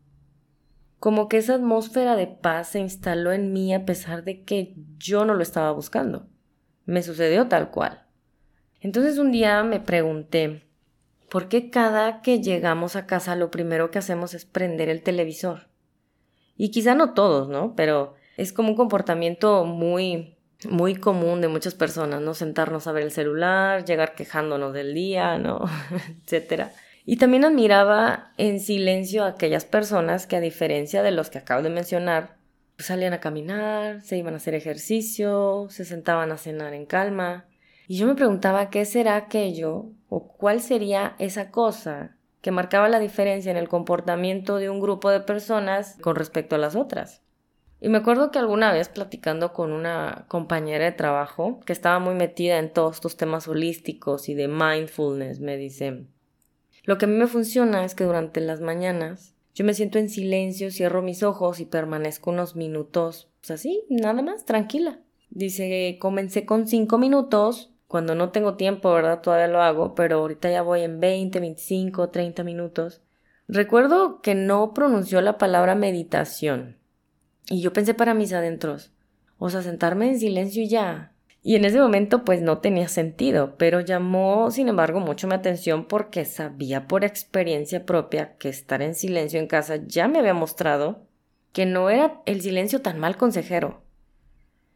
Como 0.98 1.30
que 1.30 1.38
esa 1.38 1.54
atmósfera 1.54 2.14
de 2.14 2.26
paz 2.26 2.68
se 2.68 2.80
instaló 2.80 3.32
en 3.32 3.54
mí 3.54 3.72
a 3.72 3.86
pesar 3.86 4.22
de 4.22 4.42
que 4.42 4.74
yo 4.98 5.24
no 5.24 5.32
lo 5.32 5.42
estaba 5.42 5.72
buscando. 5.72 6.26
Me 6.84 7.02
sucedió 7.02 7.48
tal 7.48 7.70
cual. 7.70 8.04
Entonces 8.82 9.16
un 9.16 9.32
día 9.32 9.62
me 9.62 9.80
pregunté, 9.80 10.68
¿por 11.30 11.48
qué 11.48 11.70
cada 11.70 12.20
que 12.20 12.42
llegamos 12.42 12.96
a 12.96 13.06
casa 13.06 13.34
lo 13.34 13.50
primero 13.50 13.90
que 13.90 13.98
hacemos 13.98 14.34
es 14.34 14.44
prender 14.44 14.90
el 14.90 15.02
televisor? 15.02 15.70
Y 16.54 16.70
quizá 16.70 16.94
no 16.94 17.14
todos, 17.14 17.48
¿no? 17.48 17.74
Pero 17.76 18.16
es 18.36 18.52
como 18.52 18.68
un 18.68 18.76
comportamiento 18.76 19.64
muy 19.64 20.37
muy 20.68 20.96
común 20.96 21.40
de 21.40 21.48
muchas 21.48 21.74
personas, 21.74 22.20
¿no? 22.20 22.34
Sentarnos 22.34 22.86
a 22.86 22.92
ver 22.92 23.04
el 23.04 23.12
celular, 23.12 23.84
llegar 23.84 24.14
quejándonos 24.14 24.72
del 24.72 24.94
día, 24.94 25.38
¿no? 25.38 25.64
etcétera. 26.24 26.72
Y 27.04 27.16
también 27.16 27.44
admiraba 27.44 28.32
en 28.36 28.60
silencio 28.60 29.24
a 29.24 29.28
aquellas 29.28 29.64
personas 29.64 30.26
que 30.26 30.36
a 30.36 30.40
diferencia 30.40 31.02
de 31.02 31.10
los 31.10 31.30
que 31.30 31.38
acabo 31.38 31.62
de 31.62 31.70
mencionar, 31.70 32.36
pues 32.76 32.86
salían 32.86 33.14
a 33.14 33.20
caminar, 33.20 34.02
se 34.02 34.18
iban 34.18 34.34
a 34.34 34.38
hacer 34.38 34.54
ejercicio, 34.54 35.68
se 35.70 35.84
sentaban 35.84 36.32
a 36.32 36.36
cenar 36.36 36.74
en 36.74 36.86
calma. 36.86 37.46
Y 37.86 37.96
yo 37.96 38.06
me 38.06 38.14
preguntaba 38.14 38.68
qué 38.68 38.84
será 38.84 39.16
aquello 39.16 39.86
o 40.08 40.28
cuál 40.28 40.60
sería 40.60 41.14
esa 41.18 41.50
cosa 41.50 42.16
que 42.42 42.50
marcaba 42.50 42.88
la 42.88 43.00
diferencia 43.00 43.50
en 43.50 43.56
el 43.56 43.68
comportamiento 43.68 44.56
de 44.56 44.68
un 44.68 44.80
grupo 44.80 45.10
de 45.10 45.20
personas 45.20 45.96
con 46.00 46.14
respecto 46.14 46.56
a 46.56 46.58
las 46.58 46.76
otras. 46.76 47.22
Y 47.80 47.88
me 47.88 47.98
acuerdo 47.98 48.30
que 48.30 48.38
alguna 48.38 48.72
vez 48.72 48.88
platicando 48.88 49.52
con 49.52 49.72
una 49.72 50.24
compañera 50.28 50.84
de 50.84 50.92
trabajo 50.92 51.60
que 51.64 51.72
estaba 51.72 52.00
muy 52.00 52.14
metida 52.14 52.58
en 52.58 52.72
todos 52.72 52.96
estos 52.96 53.16
temas 53.16 53.46
holísticos 53.46 54.28
y 54.28 54.34
de 54.34 54.48
mindfulness, 54.48 55.40
me 55.40 55.56
dice, 55.56 56.06
lo 56.82 56.98
que 56.98 57.04
a 57.04 57.08
mí 57.08 57.14
me 57.14 57.26
funciona 57.26 57.84
es 57.84 57.94
que 57.94 58.04
durante 58.04 58.40
las 58.40 58.60
mañanas 58.60 59.34
yo 59.54 59.64
me 59.64 59.74
siento 59.74 59.98
en 59.98 60.08
silencio, 60.08 60.70
cierro 60.70 61.02
mis 61.02 61.22
ojos 61.22 61.60
y 61.60 61.66
permanezco 61.66 62.30
unos 62.30 62.56
minutos, 62.56 63.28
pues 63.40 63.50
así, 63.52 63.84
nada 63.88 64.22
más, 64.22 64.44
tranquila. 64.44 65.00
Dice, 65.30 65.98
comencé 66.00 66.46
con 66.46 66.66
cinco 66.66 66.96
minutos, 66.96 67.72
cuando 67.86 68.14
no 68.14 68.30
tengo 68.30 68.54
tiempo, 68.54 68.92
¿verdad? 68.92 69.20
Todavía 69.20 69.48
lo 69.48 69.60
hago, 69.60 69.94
pero 69.94 70.18
ahorita 70.18 70.50
ya 70.50 70.62
voy 70.62 70.82
en 70.82 71.00
20, 71.00 71.40
25, 71.40 72.10
30 72.10 72.44
minutos. 72.44 73.02
Recuerdo 73.48 74.20
que 74.20 74.34
no 74.34 74.72
pronunció 74.74 75.20
la 75.20 75.38
palabra 75.38 75.74
meditación, 75.74 76.77
y 77.50 77.60
yo 77.60 77.72
pensé 77.72 77.94
para 77.94 78.14
mis 78.14 78.32
adentros, 78.32 78.92
o 79.38 79.48
sea, 79.50 79.62
sentarme 79.62 80.08
en 80.08 80.20
silencio 80.20 80.62
y 80.62 80.68
ya. 80.68 81.12
Y 81.42 81.54
en 81.54 81.64
ese 81.64 81.80
momento 81.80 82.24
pues 82.24 82.42
no 82.42 82.58
tenía 82.58 82.88
sentido, 82.88 83.56
pero 83.56 83.80
llamó 83.80 84.50
sin 84.50 84.68
embargo 84.68 85.00
mucho 85.00 85.28
mi 85.28 85.34
atención 85.34 85.86
porque 85.86 86.24
sabía 86.24 86.88
por 86.88 87.04
experiencia 87.04 87.86
propia 87.86 88.36
que 88.36 88.48
estar 88.48 88.82
en 88.82 88.94
silencio 88.94 89.38
en 89.38 89.46
casa 89.46 89.76
ya 89.86 90.08
me 90.08 90.18
había 90.18 90.34
mostrado 90.34 91.06
que 91.52 91.64
no 91.64 91.90
era 91.90 92.20
el 92.26 92.42
silencio 92.42 92.82
tan 92.82 92.98
mal 92.98 93.16
consejero. 93.16 93.82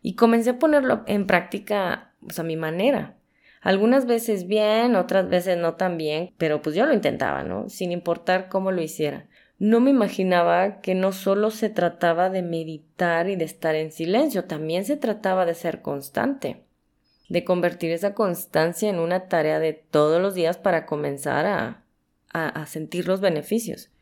Y 0.00 0.14
comencé 0.14 0.50
a 0.50 0.59
ponerlo 0.59 1.02
en 1.07 1.26
práctica 1.26 2.12
pues, 2.21 2.38
a 2.38 2.43
mi 2.43 2.57
manera. 2.57 3.17
Algunas 3.61 4.07
veces 4.07 4.49
bien, 4.49 4.97
otras 4.97 5.29
veces 5.29 5.57
no 5.57 5.75
tan 5.75 5.97
bien, 5.97 6.33
pero 6.38 6.62
pues 6.62 6.75
yo 6.75 6.87
lo 6.87 6.95
intentaba, 6.95 7.45
¿no? 7.45 7.69
Sin 7.69 7.93
importar 7.93 8.49
cómo 8.49 8.73
lo 8.73 8.83
hiciera. 8.83 9.29
No 9.62 9.78
me 9.78 9.90
imaginaba 9.90 10.81
que 10.81 10.97
no 10.97 11.12
solo 11.12 11.52
se 11.52 11.71
trataba 11.71 12.31
de 12.31 12.42
meditar 12.42 13.28
y 13.28 13.37
de 13.37 13.45
estar 13.45 13.76
en 13.76 13.92
silencio, 13.92 14.47
también 14.47 14.85
se 14.85 14.97
trataba 14.97 15.47
de 15.47 15.54
ser 15.54 15.83
constante, 15.83 16.64
de 17.28 17.45
convertir 17.45 17.92
esa 17.92 18.12
constancia 18.12 18.90
en 18.90 18.99
una 18.99 19.28
tarea 19.28 19.61
de 19.61 19.73
todos 19.73 20.21
los 20.21 20.35
días 20.35 20.57
para 20.57 20.85
comenzar 20.85 21.47
a, 21.47 21.85
a, 22.33 22.66
sentir 22.66 23.07
los 23.07 23.21
beneficios. 23.21 23.92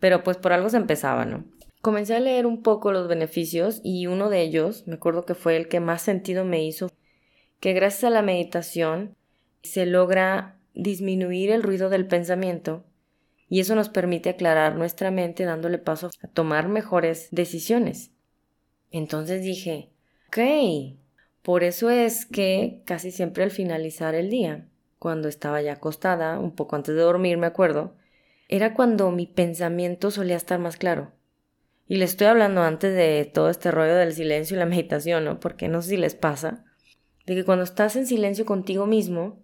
Pero 0.00 0.24
pues 0.24 0.36
por 0.36 0.52
algo 0.52 0.68
se 0.68 0.78
empezaba, 0.78 1.24
¿no? 1.24 1.44
Comencé 1.80 2.16
a 2.16 2.20
leer 2.20 2.44
un 2.44 2.64
poco 2.64 2.90
los 2.90 3.06
beneficios 3.06 3.80
y 3.84 4.08
uno 4.08 4.30
de 4.30 4.40
ellos, 4.40 4.82
me 4.88 4.94
acuerdo 4.94 5.24
que 5.24 5.36
fue 5.36 5.56
el 5.56 5.68
que 5.68 5.78
más 5.78 6.02
sentido 6.02 6.44
me 6.44 6.64
hizo, 6.64 6.90
que 7.60 7.72
gracias 7.72 8.02
a 8.02 8.10
la 8.10 8.22
meditación 8.22 9.14
se 9.62 9.86
logra 9.86 10.56
disminuir 10.74 11.52
el 11.52 11.62
ruido 11.62 11.88
del 11.88 12.08
pensamiento 12.08 12.82
y 13.48 13.60
eso 13.60 13.74
nos 13.74 13.88
permite 13.88 14.30
aclarar 14.30 14.76
nuestra 14.76 15.10
mente 15.10 15.44
dándole 15.44 15.78
paso 15.78 16.10
a 16.22 16.28
tomar 16.28 16.68
mejores 16.68 17.28
decisiones. 17.30 18.10
Entonces 18.90 19.42
dije, 19.42 19.90
ok, 20.28 20.96
por 21.42 21.62
eso 21.62 21.90
es 21.90 22.26
que 22.26 22.82
casi 22.86 23.10
siempre 23.10 23.44
al 23.44 23.50
finalizar 23.50 24.14
el 24.14 24.30
día, 24.30 24.68
cuando 24.98 25.28
estaba 25.28 25.60
ya 25.60 25.74
acostada, 25.74 26.38
un 26.38 26.54
poco 26.54 26.76
antes 26.76 26.94
de 26.94 27.02
dormir, 27.02 27.36
me 27.36 27.46
acuerdo, 27.46 27.96
era 28.48 28.72
cuando 28.72 29.10
mi 29.10 29.26
pensamiento 29.26 30.10
solía 30.10 30.36
estar 30.36 30.58
más 30.58 30.76
claro. 30.76 31.12
Y 31.86 31.96
le 31.96 32.06
estoy 32.06 32.28
hablando 32.28 32.62
antes 32.62 32.94
de 32.94 33.30
todo 33.32 33.50
este 33.50 33.70
rollo 33.70 33.94
del 33.94 34.14
silencio 34.14 34.56
y 34.56 34.58
la 34.58 34.66
meditación, 34.74 35.24
¿no? 35.24 35.40
Porque 35.40 35.68
no 35.68 35.82
sé 35.82 35.90
si 35.90 35.96
les 35.98 36.14
pasa, 36.14 36.64
de 37.26 37.34
que 37.34 37.44
cuando 37.44 37.64
estás 37.64 37.96
en 37.96 38.06
silencio 38.06 38.46
contigo 38.46 38.86
mismo, 38.86 39.43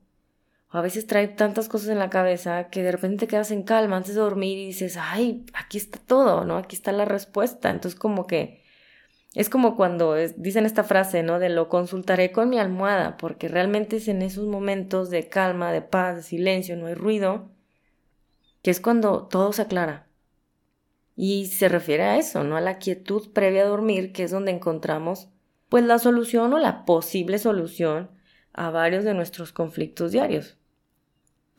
a 0.71 0.81
veces 0.81 1.07
trae 1.07 1.29
tantas 1.29 1.69
cosas 1.69 1.89
en 1.89 1.99
la 1.99 2.11
cabeza 2.11 2.69
que 2.69 2.83
de 2.83 2.93
repente 2.93 3.27
te 3.27 3.29
quedas 3.29 3.51
en 3.51 3.65
calma 3.65 3.97
antes 3.97 4.15
de 4.15 4.21
dormir 4.21 4.59
y 4.59 4.67
dices, 4.67 4.97
ay, 4.97 5.45
aquí 5.53 5.79
está 5.79 5.99
todo, 5.99 6.45
¿no? 6.45 6.57
Aquí 6.57 6.77
está 6.77 6.93
la 6.93 7.05
respuesta. 7.05 7.71
Entonces 7.71 7.99
como 7.99 8.27
que 8.27 8.63
es 9.35 9.49
como 9.49 9.77
cuando 9.77 10.15
dicen 10.37 10.67
esta 10.67 10.85
frase, 10.85 11.23
¿no? 11.23 11.39
De 11.39 11.49
lo 11.49 11.69
consultaré 11.69 12.33
con 12.33 12.49
mi 12.49 12.59
almohada, 12.59 13.17
porque 13.17 13.49
realmente 13.49 13.97
es 13.97 14.09
en 14.09 14.23
esos 14.23 14.47
momentos 14.47 15.11
de 15.11 15.29
calma, 15.29 15.73
de 15.73 15.83
paz, 15.83 16.17
de 16.17 16.23
silencio, 16.23 16.77
no 16.77 16.87
hay 16.87 16.95
ruido, 16.95 17.51
que 18.63 18.71
es 18.71 18.81
cuando 18.81 19.27
todo 19.29 19.53
se 19.53 19.63
aclara. 19.63 20.09
Y 21.17 21.47
se 21.47 21.69
refiere 21.69 22.05
a 22.05 22.19
eso, 22.19 22.45
¿no? 22.45 22.57
A 22.57 22.61
la 22.61 22.79
quietud 22.79 23.33
previa 23.33 23.63
a 23.63 23.67
dormir, 23.69 24.13
que 24.13 24.25
es 24.25 24.31
donde 24.31 24.53
encontramos 24.53 25.29
pues 25.69 25.85
la 25.85 25.99
solución 26.01 26.53
o 26.53 26.59
la 26.59 26.85
posible 26.85 27.39
solución 27.39 28.11
a 28.53 28.71
varios 28.71 29.05
de 29.05 29.15
nuestros 29.15 29.53
conflictos 29.53 30.11
diarios. 30.11 30.60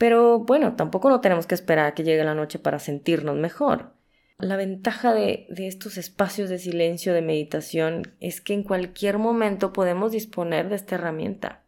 Pero 0.01 0.39
bueno, 0.39 0.75
tampoco 0.75 1.11
no 1.11 1.21
tenemos 1.21 1.45
que 1.45 1.53
esperar 1.53 1.85
a 1.85 1.93
que 1.93 2.03
llegue 2.03 2.23
la 2.23 2.33
noche 2.33 2.57
para 2.57 2.79
sentirnos 2.79 3.37
mejor. 3.37 3.93
La 4.39 4.55
ventaja 4.55 5.13
de, 5.13 5.45
estos 5.55 5.95
espacios 5.99 6.49
de 6.49 6.57
silencio, 6.57 7.13
de 7.13 7.21
meditación, 7.21 8.15
es 8.19 8.41
que 8.41 8.55
en 8.55 8.63
cualquier 8.63 9.19
momento 9.19 9.73
podemos 9.73 10.11
disponer 10.11 10.69
de 10.69 10.75
esta 10.77 10.95
herramienta. 10.95 11.61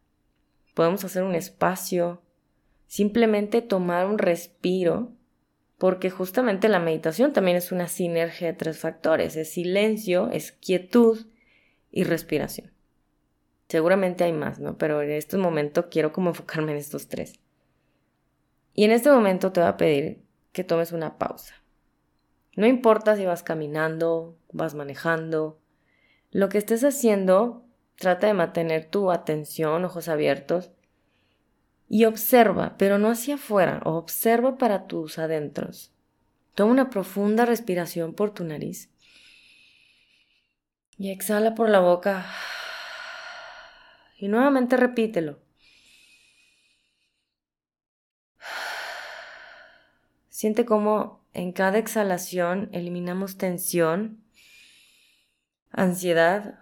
Podemos 0.74 1.04
hacer 1.04 1.22
un 1.22 1.36
espacio, 1.36 2.22
simplemente 2.88 3.62
tomar 3.62 4.04
un 4.06 4.18
respiro, 4.18 5.12
porque 5.78 6.10
justamente 6.10 6.68
la 6.68 6.80
meditación 6.80 7.32
también 7.32 7.56
es 7.56 7.70
una 7.70 7.86
sinergia 7.86 8.48
de 8.48 8.54
tres 8.54 8.80
factores. 8.80 9.36
Es 9.36 9.52
silencio, 9.52 10.28
es 10.32 10.50
quietud 10.50 11.24
y 11.92 12.02
respiración. 12.02 12.72
Seguramente 13.68 14.24
hay 14.24 14.32
más, 14.32 14.58
¿no? 14.58 14.76
Pero 14.76 15.02
en 15.02 15.12
este 15.12 15.36
momento 15.36 15.88
quiero 15.88 16.12
como 16.12 16.30
enfocarme 16.30 16.72
en 16.72 16.78
estos 16.78 17.06
tres. 17.06 17.38
Y 18.74 18.84
en 18.84 18.90
este 18.90 19.10
momento 19.10 19.52
te 19.52 19.60
voy 19.60 19.68
a 19.68 19.76
pedir 19.76 20.22
que 20.52 20.64
tomes 20.64 20.92
una 20.92 21.16
pausa. 21.16 21.54
No 22.56 22.66
importa 22.66 23.16
si 23.16 23.24
vas 23.24 23.42
caminando, 23.42 24.36
vas 24.52 24.74
manejando, 24.74 25.58
lo 26.30 26.48
que 26.48 26.58
estés 26.58 26.84
haciendo, 26.84 27.64
trata 27.96 28.26
de 28.26 28.34
mantener 28.34 28.84
tu 28.90 29.10
atención, 29.10 29.84
ojos 29.84 30.08
abiertos, 30.08 30.70
y 31.88 32.06
observa, 32.06 32.74
pero 32.76 32.98
no 32.98 33.08
hacia 33.08 33.36
afuera, 33.36 33.80
observa 33.84 34.58
para 34.58 34.86
tus 34.86 35.18
adentros. 35.18 35.92
Toma 36.54 36.72
una 36.72 36.90
profunda 36.90 37.44
respiración 37.44 38.14
por 38.14 38.32
tu 38.32 38.44
nariz 38.44 38.90
y 40.98 41.10
exhala 41.10 41.54
por 41.54 41.68
la 41.68 41.80
boca. 41.80 42.26
Y 44.16 44.28
nuevamente 44.28 44.76
repítelo. 44.76 45.43
Siente 50.44 50.66
cómo 50.66 51.24
en 51.32 51.52
cada 51.52 51.78
exhalación 51.78 52.68
eliminamos 52.72 53.38
tensión, 53.38 54.22
ansiedad 55.70 56.58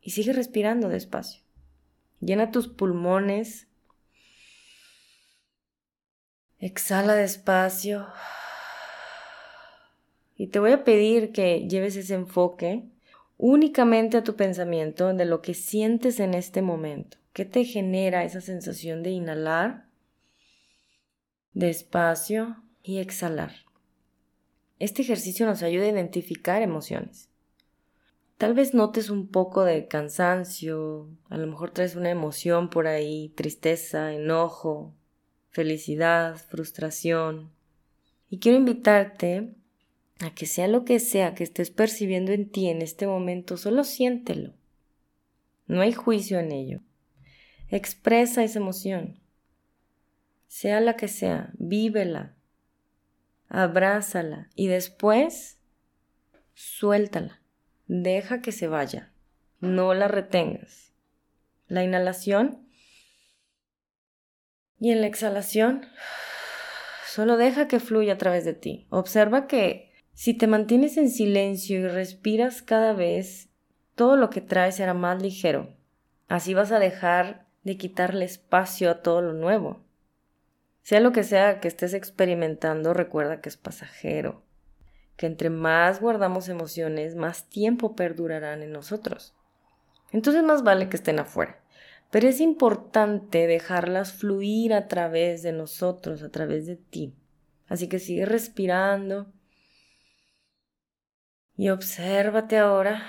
y 0.00 0.12
sigue 0.12 0.32
respirando 0.32 0.88
despacio. 0.88 1.42
Llena 2.20 2.50
tus 2.50 2.68
pulmones. 2.68 3.66
Exhala 6.58 7.14
despacio. 7.16 8.06
Y 10.34 10.46
te 10.46 10.58
voy 10.58 10.72
a 10.72 10.84
pedir 10.84 11.32
que 11.32 11.68
lleves 11.68 11.96
ese 11.96 12.14
enfoque 12.14 12.88
únicamente 13.36 14.16
a 14.16 14.24
tu 14.24 14.36
pensamiento 14.36 15.12
de 15.12 15.26
lo 15.26 15.42
que 15.42 15.52
sientes 15.52 16.18
en 16.18 16.32
este 16.32 16.62
momento. 16.62 17.18
¿Qué 17.34 17.44
te 17.44 17.66
genera 17.66 18.24
esa 18.24 18.40
sensación 18.40 19.02
de 19.02 19.10
inhalar 19.10 19.91
despacio 21.54 22.62
y 22.82 22.98
exhalar? 22.98 23.52
Este 24.78 25.02
ejercicio 25.02 25.46
nos 25.46 25.62
ayuda 25.62 25.84
a 25.84 25.90
identificar 25.90 26.62
emociones. 26.62 27.28
Tal 28.38 28.54
vez 28.54 28.74
notes 28.74 29.10
un 29.10 29.28
poco 29.28 29.62
de 29.62 29.86
cansancio, 29.86 31.08
a 31.28 31.36
lo 31.36 31.46
mejor 31.46 31.70
traes 31.70 31.94
una 31.94 32.10
emoción 32.10 32.70
por 32.70 32.88
ahí, 32.88 33.28
tristeza, 33.36 34.12
enojo, 34.12 34.92
felicidad, 35.50 36.36
frustración. 36.48 37.52
Y 38.28 38.38
quiero 38.38 38.58
invitarte 38.58 39.54
a 40.18 40.34
que 40.34 40.46
sea 40.46 40.66
lo 40.66 40.84
que 40.84 40.98
sea 40.98 41.34
que 41.34 41.44
estés 41.44 41.70
percibiendo 41.70 42.32
en 42.32 42.50
ti 42.50 42.68
en 42.68 42.82
este 42.82 43.06
momento, 43.06 43.56
solo 43.56 43.84
siéntelo. 43.84 44.54
No 45.68 45.80
hay 45.80 45.92
juicio 45.92 46.40
en 46.40 46.50
ello. 46.50 46.80
Expresa 47.68 48.42
esa 48.42 48.58
emoción. 48.58 49.21
Sea 50.52 50.82
la 50.82 50.96
que 50.96 51.08
sea, 51.08 51.50
vívela, 51.54 52.34
abrázala 53.48 54.50
y 54.54 54.66
después 54.66 55.58
suéltala. 56.52 57.40
Deja 57.86 58.42
que 58.42 58.52
se 58.52 58.68
vaya. 58.68 59.14
No 59.60 59.94
la 59.94 60.08
retengas. 60.08 60.92
La 61.68 61.82
inhalación 61.84 62.68
y 64.78 64.90
en 64.90 65.00
la 65.00 65.06
exhalación 65.06 65.86
solo 67.06 67.38
deja 67.38 67.66
que 67.66 67.80
fluya 67.80 68.12
a 68.12 68.18
través 68.18 68.44
de 68.44 68.52
ti. 68.52 68.86
Observa 68.90 69.46
que 69.46 69.90
si 70.12 70.34
te 70.34 70.48
mantienes 70.48 70.98
en 70.98 71.08
silencio 71.08 71.80
y 71.80 71.88
respiras 71.88 72.60
cada 72.60 72.92
vez, 72.92 73.48
todo 73.94 74.18
lo 74.18 74.28
que 74.28 74.42
traes 74.42 74.76
será 74.76 74.92
más 74.92 75.22
ligero. 75.22 75.74
Así 76.28 76.52
vas 76.52 76.72
a 76.72 76.78
dejar 76.78 77.46
de 77.64 77.78
quitarle 77.78 78.26
espacio 78.26 78.90
a 78.90 79.00
todo 79.00 79.22
lo 79.22 79.32
nuevo. 79.32 79.81
Sea 80.82 81.00
lo 81.00 81.12
que 81.12 81.22
sea 81.22 81.60
que 81.60 81.68
estés 81.68 81.94
experimentando, 81.94 82.92
recuerda 82.92 83.40
que 83.40 83.48
es 83.48 83.56
pasajero, 83.56 84.42
que 85.16 85.26
entre 85.26 85.48
más 85.48 86.00
guardamos 86.00 86.48
emociones, 86.48 87.14
más 87.14 87.48
tiempo 87.48 87.94
perdurarán 87.94 88.62
en 88.62 88.72
nosotros. 88.72 89.34
Entonces 90.10 90.42
más 90.42 90.62
vale 90.62 90.88
que 90.88 90.96
estén 90.96 91.18
afuera. 91.18 91.58
Pero 92.10 92.28
es 92.28 92.40
importante 92.40 93.46
dejarlas 93.46 94.12
fluir 94.12 94.74
a 94.74 94.86
través 94.86 95.42
de 95.42 95.52
nosotros, 95.52 96.22
a 96.22 96.28
través 96.28 96.66
de 96.66 96.76
ti. 96.76 97.14
Así 97.68 97.88
que 97.88 97.98
sigue 97.98 98.26
respirando 98.26 99.32
y 101.56 101.70
obsérvate 101.70 102.58
ahora. 102.58 103.02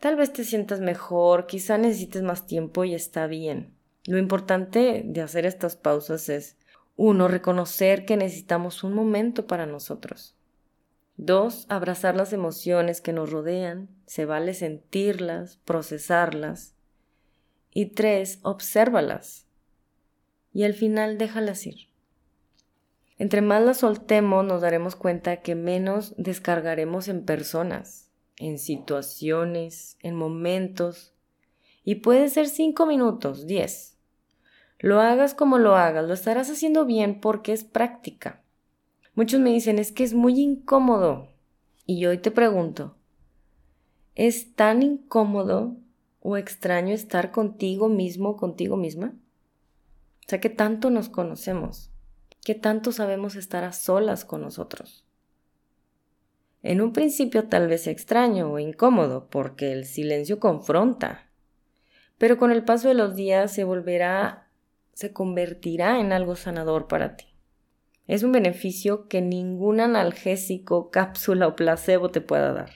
Tal 0.00 0.16
vez 0.16 0.32
te 0.32 0.44
sientas 0.44 0.80
mejor, 0.80 1.46
quizá 1.46 1.76
necesites 1.76 2.22
más 2.22 2.46
tiempo 2.46 2.84
y 2.84 2.94
está 2.94 3.26
bien. 3.26 3.74
Lo 4.06 4.18
importante 4.18 5.02
de 5.04 5.20
hacer 5.20 5.44
estas 5.44 5.76
pausas 5.76 6.28
es, 6.28 6.56
uno, 6.96 7.28
reconocer 7.28 8.06
que 8.06 8.16
necesitamos 8.16 8.82
un 8.82 8.94
momento 8.94 9.46
para 9.46 9.66
nosotros. 9.66 10.34
Dos, 11.18 11.66
abrazar 11.68 12.16
las 12.16 12.32
emociones 12.32 13.00
que 13.00 13.12
nos 13.12 13.30
rodean, 13.30 13.88
se 14.06 14.24
vale 14.24 14.54
sentirlas, 14.54 15.58
procesarlas. 15.64 16.74
Y 17.70 17.86
tres, 17.86 18.38
obsérvalas. 18.42 19.46
Y 20.52 20.64
al 20.64 20.72
final 20.72 21.18
déjalas 21.18 21.66
ir. 21.66 21.88
Entre 23.18 23.40
más 23.40 23.62
las 23.62 23.78
soltemos 23.78 24.44
nos 24.44 24.60
daremos 24.60 24.94
cuenta 24.94 25.38
que 25.38 25.54
menos 25.54 26.14
descargaremos 26.16 27.08
en 27.08 27.24
personas, 27.24 28.10
en 28.36 28.58
situaciones, 28.58 29.96
en 30.00 30.14
momentos. 30.14 31.14
Y 31.82 31.96
puede 31.96 32.28
ser 32.28 32.48
cinco 32.48 32.84
minutos, 32.84 33.46
diez. 33.46 33.95
Lo 34.78 35.00
hagas 35.00 35.34
como 35.34 35.58
lo 35.58 35.76
hagas, 35.76 36.06
lo 36.06 36.14
estarás 36.14 36.50
haciendo 36.50 36.84
bien 36.84 37.20
porque 37.20 37.52
es 37.52 37.64
práctica. 37.64 38.42
Muchos 39.14 39.40
me 39.40 39.50
dicen 39.50 39.78
es 39.78 39.92
que 39.92 40.04
es 40.04 40.14
muy 40.14 40.40
incómodo. 40.40 41.28
Y 41.86 42.06
hoy 42.06 42.18
te 42.18 42.30
pregunto, 42.30 42.96
¿es 44.14 44.54
tan 44.54 44.82
incómodo 44.82 45.76
o 46.20 46.36
extraño 46.36 46.94
estar 46.94 47.30
contigo 47.30 47.88
mismo, 47.88 48.36
contigo 48.36 48.76
misma? 48.76 49.14
O 50.26 50.28
sea, 50.28 50.40
que 50.40 50.50
tanto 50.50 50.90
nos 50.90 51.08
conocemos 51.08 51.90
¿Qué 52.46 52.54
tanto 52.54 52.92
sabemos 52.92 53.34
estar 53.34 53.64
a 53.64 53.72
solas 53.72 54.24
con 54.24 54.40
nosotros? 54.40 55.04
En 56.62 56.80
un 56.80 56.92
principio 56.92 57.48
tal 57.48 57.66
vez 57.66 57.88
extraño 57.88 58.52
o 58.52 58.60
incómodo 58.60 59.26
porque 59.30 59.72
el 59.72 59.84
silencio 59.84 60.38
confronta, 60.38 61.28
pero 62.18 62.38
con 62.38 62.52
el 62.52 62.62
paso 62.62 62.86
de 62.86 62.94
los 62.94 63.16
días 63.16 63.52
se 63.52 63.64
volverá, 63.64 64.45
se 64.96 65.12
convertirá 65.12 66.00
en 66.00 66.12
algo 66.12 66.34
sanador 66.34 66.88
para 66.88 67.16
ti. 67.16 67.26
Es 68.06 68.22
un 68.22 68.32
beneficio 68.32 69.08
que 69.08 69.20
ningún 69.20 69.80
analgésico, 69.80 70.90
cápsula 70.90 71.46
o 71.46 71.54
placebo 71.54 72.08
te 72.08 72.20
pueda 72.20 72.52
dar. 72.52 72.70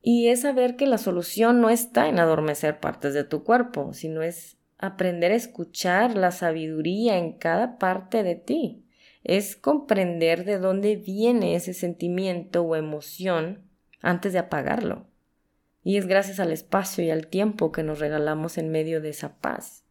Y 0.00 0.28
es 0.28 0.42
saber 0.42 0.76
que 0.76 0.86
la 0.86 0.98
solución 0.98 1.60
no 1.60 1.68
está 1.68 2.08
en 2.08 2.20
adormecer 2.20 2.78
partes 2.78 3.12
de 3.12 3.24
tu 3.24 3.42
cuerpo, 3.42 3.92
sino 3.92 4.22
es 4.22 4.56
aprender 4.78 5.32
a 5.32 5.36
escuchar 5.36 6.16
la 6.16 6.30
sabiduría 6.30 7.18
en 7.18 7.32
cada 7.32 7.78
parte 7.78 8.22
de 8.22 8.36
ti 8.36 8.86
es 9.26 9.56
comprender 9.56 10.44
de 10.44 10.58
dónde 10.58 10.94
viene 10.94 11.56
ese 11.56 11.74
sentimiento 11.74 12.62
o 12.62 12.76
emoción 12.76 13.68
antes 14.00 14.32
de 14.32 14.38
apagarlo. 14.38 15.08
Y 15.82 15.96
es 15.96 16.06
gracias 16.06 16.38
al 16.38 16.52
espacio 16.52 17.02
y 17.02 17.10
al 17.10 17.26
tiempo 17.26 17.72
que 17.72 17.82
nos 17.82 17.98
regalamos 17.98 18.56
en 18.56 18.70
medio 18.70 19.00
de 19.00 19.08
esa 19.08 19.38
paz. 19.38 19.84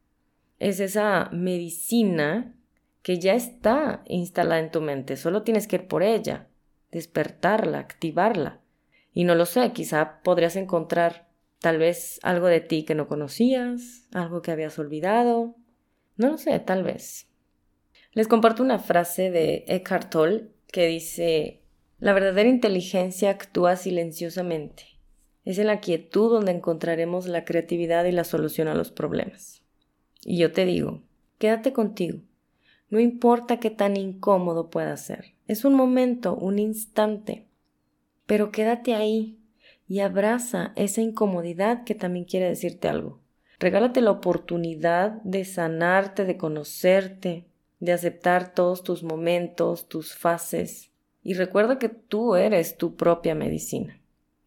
Es 0.60 0.80
esa 0.80 1.30
medicina 1.32 2.56
que 3.02 3.20
ya 3.20 3.34
está 3.34 4.04
instalada 4.08 4.60
en 4.60 4.72
tu 4.72 4.82
mente, 4.82 5.16
solo 5.18 5.44
tienes 5.44 5.68
que 5.68 5.76
ir 5.76 5.88
por 5.88 6.02
ella, 6.02 6.48
despertarla, 6.92 7.80
activarla. 7.80 8.62
Y 9.14 9.26
no 9.26 9.36
lo 9.36 9.46
sé, 9.46 9.72
quizá 9.74 10.22
podrías 10.24 10.56
encontrar 10.56 11.28
tal 11.60 11.78
vez 11.78 12.20
algo 12.24 12.48
de 12.48 12.62
ti 12.62 12.84
que 12.84 12.96
no 12.96 13.08
conocías, 13.08 14.08
algo 14.14 14.42
que 14.42 14.52
habías 14.52 14.80
olvidado, 14.80 15.56
no 16.18 16.30
lo 16.30 16.38
sé, 16.38 16.58
tal 16.60 16.84
vez. 16.84 17.28
Les 18.14 18.28
comparto 18.28 18.64
una 18.64 18.80
frase 18.80 19.30
de 19.30 19.66
Eckhart 19.68 20.10
Tolle 20.10 20.48
que 20.72 20.88
dice, 20.88 21.62
la 22.00 22.14
verdadera 22.14 22.50
inteligencia 22.50 23.30
actúa 23.30 23.76
silenciosamente. 23.76 24.84
Es 25.44 25.60
en 25.60 25.68
la 25.68 25.80
quietud 25.80 26.32
donde 26.32 26.52
encontraremos 26.52 27.28
la 27.28 27.46
creatividad 27.46 28.06
y 28.06 28.12
la 28.12 28.24
solución 28.24 28.68
a 28.68 28.74
los 28.74 28.92
problemas. 28.92 29.65
Y 30.26 30.40
yo 30.40 30.52
te 30.52 30.66
digo, 30.66 31.04
quédate 31.38 31.72
contigo. 31.72 32.20
No 32.90 33.00
importa 33.00 33.60
qué 33.60 33.70
tan 33.70 33.96
incómodo 33.96 34.70
pueda 34.70 34.98
ser. 34.98 35.36
Es 35.48 35.64
un 35.64 35.76
momento, 35.76 36.36
un 36.36 36.60
instante. 36.60 37.46
Pero 38.26 38.52
quédate 38.52 38.96
ahí 38.96 39.38
y 39.88 40.00
abraza 40.00 40.74
esa 40.76 41.02
incomodidad 41.02 41.84
que 41.84 41.94
también 41.94 42.26
quiere 42.26 42.50
decirte 42.50 42.88
algo. 42.88 43.20
Regálate 43.60 44.02
la 44.02 44.12
oportunidad 44.12 45.22
de 45.24 45.46
sanarte, 45.46 46.26
de 46.26 46.38
conocerte, 46.38 47.46
de 47.80 47.94
aceptar 47.94 48.54
todos 48.54 48.84
tus 48.84 49.04
momentos, 49.04 49.88
tus 49.88 50.16
fases. 50.16 50.92
Y 51.24 51.36
recuerda 51.36 51.80
que 51.80 51.90
tú 51.90 52.36
eres 52.36 52.78
tu 52.78 52.96
propia 52.96 53.36
medicina. 53.36 54.02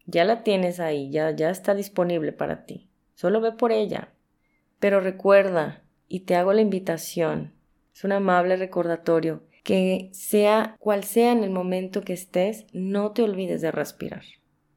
Ya 0.05 0.25
la 0.25 0.43
tienes 0.43 0.79
ahí, 0.79 1.09
ya, 1.09 1.31
ya 1.31 1.49
está 1.49 1.73
disponible 1.73 2.33
para 2.33 2.65
ti. 2.65 2.89
Solo 3.15 3.41
ve 3.41 3.51
por 3.51 3.71
ella. 3.71 4.11
Pero 4.79 5.01
recuerda, 5.01 5.83
y 6.07 6.21
te 6.21 6.35
hago 6.35 6.53
la 6.53 6.61
invitación, 6.61 7.53
es 7.93 8.03
un 8.03 8.13
amable 8.13 8.55
recordatorio, 8.55 9.43
que 9.63 10.09
sea 10.13 10.75
cual 10.79 11.03
sea 11.03 11.31
en 11.31 11.43
el 11.43 11.49
momento 11.49 12.01
que 12.01 12.13
estés, 12.13 12.65
no 12.73 13.11
te 13.11 13.23
olvides 13.23 13.61
de 13.61 13.71
respirar. 13.71 14.23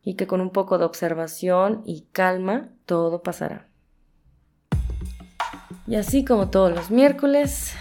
Y 0.02 0.14
que 0.14 0.26
con 0.26 0.40
un 0.40 0.50
poco 0.50 0.78
de 0.78 0.84
observación 0.84 1.82
y 1.86 2.08
calma 2.12 2.70
todo 2.84 3.22
pasará. 3.22 3.68
Y 5.86 5.94
así 5.94 6.24
como 6.24 6.50
todos 6.50 6.72
los 6.72 6.90
miércoles, 6.90 7.74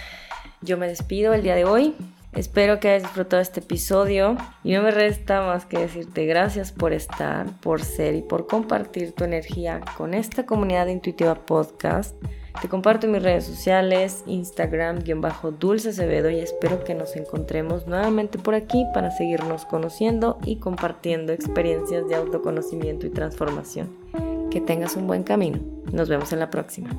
yo 0.62 0.78
me 0.78 0.88
despido 0.88 1.34
el 1.34 1.42
día 1.42 1.56
de 1.56 1.66
hoy. 1.66 1.96
Espero 2.34 2.80
que 2.80 2.90
hayas 2.90 3.04
disfrutado 3.04 3.42
este 3.42 3.60
episodio 3.60 4.38
y 4.64 4.74
no 4.74 4.82
me 4.82 4.92
resta 4.92 5.42
más 5.42 5.66
que 5.66 5.80
decirte 5.80 6.26
gracias 6.26 6.72
por 6.72 6.94
estar, 6.94 7.48
por 7.60 7.84
ser 7.84 8.16
y 8.16 8.22
por 8.22 8.48
compartir 8.48 9.12
tu 9.12 9.26
energía 9.26 9.82
con 9.98 10.14
esta 10.14 10.46
comunidad 10.46 10.86
de 10.86 10.94
Intuitiva 10.94 11.36
Podcast. 11.36 12.16
Te 12.62 12.70
comparto 12.70 13.08
mis 13.08 13.24
redes 13.24 13.46
sociales, 13.46 14.24
Instagram, 14.28 15.00
guion 15.00 15.20
bajo 15.20 15.52
Dulce 15.52 15.90
Acevedo 15.90 16.30
y 16.30 16.40
espero 16.40 16.84
que 16.84 16.94
nos 16.94 17.16
encontremos 17.16 17.88
nuevamente 17.88 18.38
por 18.38 18.56
aquí 18.56 18.86
para 18.94 19.12
seguirnos 19.12 19.66
conociendo 19.66 20.38
y 20.46 20.58
compartiendo 20.58 21.34
experiencias 21.34 22.08
de 22.08 22.16
autoconocimiento 22.16 23.08
y 23.08 23.10
transformación. 23.10 23.90
Que 24.50 24.62
tengas 24.62 24.96
un 24.96 25.08
buen 25.08 25.24
camino. 25.24 25.60
Nos 25.92 26.08
vemos 26.08 26.32
en 26.34 26.40
la 26.40 26.50
próxima. 26.50 26.90